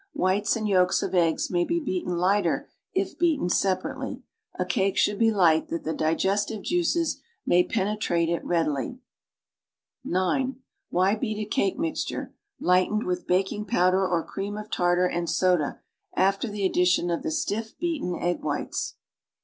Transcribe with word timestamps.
Whites 0.13 0.55
and 0.55 0.67
yolks 0.67 1.03
of 1.03 1.13
eggs 1.13 1.51
may 1.51 1.63
be 1.63 1.79
beaten 1.79 2.17
lighter 2.17 2.67
if 2.91 3.19
beaten 3.19 3.49
separately. 3.51 4.23
A 4.57 4.65
cake 4.65 4.97
should 4.97 5.19
be 5.19 5.29
light 5.29 5.67
that 5.67 5.83
the 5.83 5.93
digestive 5.93 6.63
juices 6.63 7.21
may 7.45 7.63
penetrate 7.63 8.27
it 8.27 8.43
readily. 8.43 8.97
(9) 10.03 10.55
Why 10.89 11.13
beat 11.13 11.37
a 11.37 11.45
cake 11.47 11.77
mixture 11.77 12.33
(lightened 12.59 13.05
with, 13.05 13.27
baking 13.27 13.65
powder 13.65 14.03
or 14.07 14.23
cream 14.25 14.57
of 14.57 14.71
tartar 14.71 15.05
and 15.05 15.29
soda) 15.29 15.81
after 16.15 16.47
the 16.47 16.65
addition 16.65 17.11
of 17.11 17.21
the 17.21 17.29
stiff 17.29 17.77
beaten 17.77 18.15
egg 18.15 18.41
whites? 18.41 18.93
45 18.93 18.95
Ans. 18.95 18.95